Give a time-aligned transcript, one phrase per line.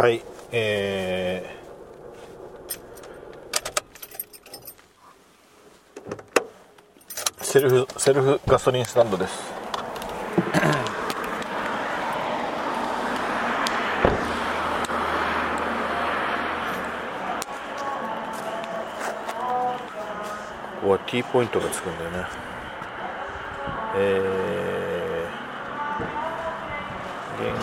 [0.00, 0.22] はい。
[0.50, 9.42] えー、セルフセルフガソリンスタンドです。
[20.80, 22.24] ここは T ポイントがつくんだよね。
[23.96, 27.60] えー、現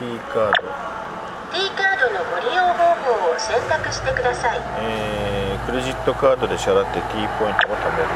[0.00, 1.09] 金 T カード。
[1.52, 4.60] T カードのご利用方法を選択してください。
[4.78, 8.08] えー、クレジットカードで支払って T ポイントを貯める。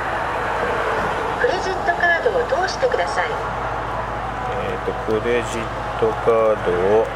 [1.40, 3.26] クレジットカードを通してください。
[3.26, 5.62] えー、とクレジッ
[5.98, 7.06] トカードを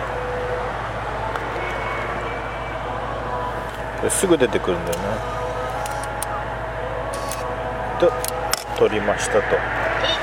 [3.99, 5.05] これすぐ出てくるんだよね。
[8.01, 8.13] と
[8.77, 9.41] 取りましたと。
[9.41, 9.47] T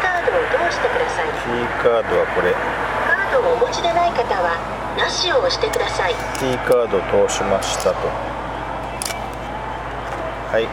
[0.01, 1.27] カードを通してください。
[1.27, 1.33] T
[1.81, 2.51] カードはこれ。
[2.51, 4.59] カードをお持ちでない方は
[4.97, 6.13] なしを押してください。
[6.39, 7.97] T カードを通しましたと。
[10.51, 10.67] はい。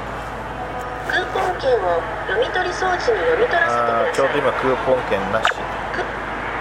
[1.11, 1.98] クーポン券を
[2.31, 4.15] 読み取り装置に読み取らせてください。
[4.15, 5.50] ちょうど今クーポン券なし。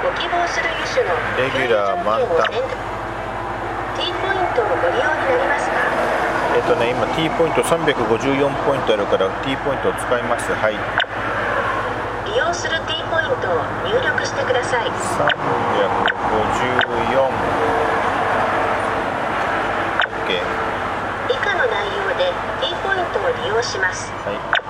[0.01, 2.57] ご希望する種のレギュラー満タン。
[4.01, 5.77] T ポイントをご利用になりますか？
[6.57, 10.49] えっ、とね今 T ポイント354ポイントあるから T ポイントを使います。
[10.51, 10.77] はい。
[12.25, 14.89] 利用する T ポイントを入力してください。
[14.89, 17.29] 354
[20.25, 20.41] OK
[21.29, 24.11] 以下の内容で T ポイントを利用します。
[24.25, 24.61] はい。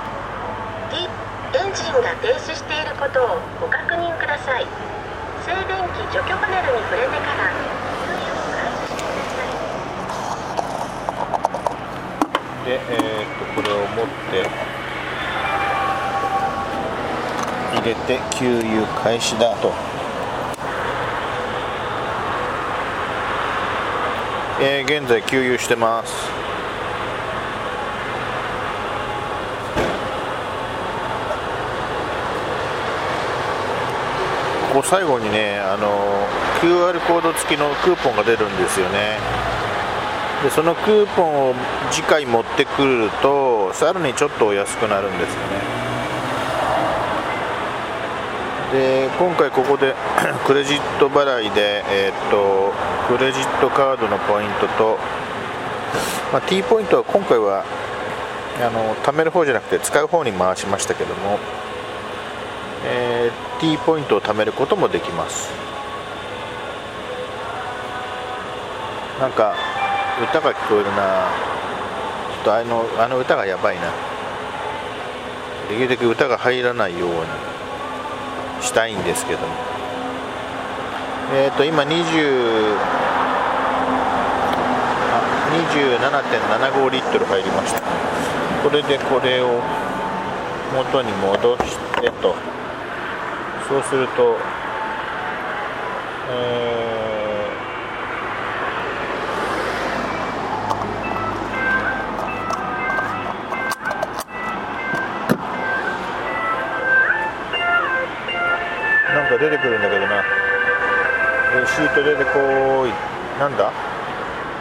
[1.53, 4.66] エンジンが停止していることをご確認ください。
[5.44, 9.50] 静電気除去パネルに触れてから給油を開始してくださ
[12.22, 14.47] いで、えー、とこれを持って
[17.75, 19.73] 入れて給油開始だと、
[24.61, 26.41] えー現在給油してます
[34.72, 35.88] ここ最後にねあの
[36.62, 39.18] QR コード付きのクーポンが出るんですよね。
[40.44, 41.54] でそのクーポンを
[41.92, 45.82] 次回持ってくるとさらにちょっとお安くなるんですよね。
[48.72, 49.94] で今回ここで
[50.48, 52.74] クレジット払いで、えーっと
[53.09, 54.98] クレジットカードのポイントと、
[56.32, 57.66] まあ、T ポイントは今回は
[58.62, 61.40] あの貯める方じゃなくて使う方に回しましたけども、
[63.61, 65.51] T ポイントを貯めることもできます。
[69.19, 69.55] なんか
[70.19, 71.27] 歌が聞こえるな。
[72.33, 73.83] ちょっとあのあの歌がやばいな。
[75.69, 77.16] できるだけ歌が入らないように
[78.63, 79.41] したいんですけど。
[79.41, 79.53] も
[81.35, 82.78] えっ、と今20
[85.11, 85.29] あ
[86.73, 87.81] 27.75リットル入りました。
[88.63, 89.61] これでこれを
[90.73, 92.60] 元に戻してと。
[93.72, 94.36] そうすると
[96.30, 110.18] えーなんか出てくるんだけどな。
[110.22, 112.94] レシート出てこーい
[113.40, 113.72] なんだ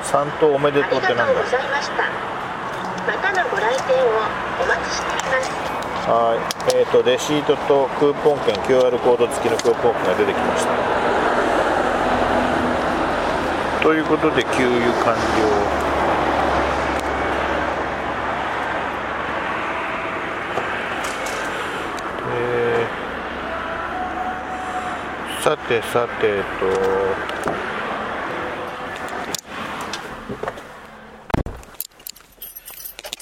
[0.03, 1.33] ？3等おめでとうってなんだ？
[1.33, 2.03] りがとうございました。
[3.07, 4.07] またのご来店を
[4.63, 5.80] お待ちしています。
[6.07, 6.39] はい、
[6.77, 10.73] えーと、レシートとクーポン券、QR コード付きのクーポン券が出てきました。
[13.83, 15.81] ということで、給油完了。
[25.43, 26.67] さてさてと、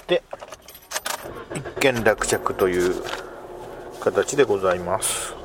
[0.09, 0.23] で、
[1.79, 3.03] 件落着という
[4.01, 5.38] 形でございます。